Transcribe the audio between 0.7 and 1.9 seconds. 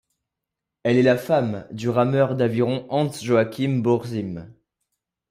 Elle est la femme du